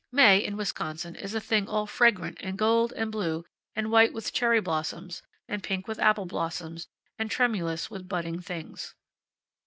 [0.11, 4.33] May, in Wisconsin, is a thing all fragrant, and gold, and blue; and white with
[4.33, 6.87] cherry blossoms; and pink with apple blossoms;
[7.19, 8.95] and tremulous with budding things.